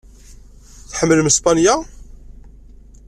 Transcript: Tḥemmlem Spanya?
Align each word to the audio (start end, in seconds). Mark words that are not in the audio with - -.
Tḥemmlem 0.91 1.29
Spanya? 1.37 1.75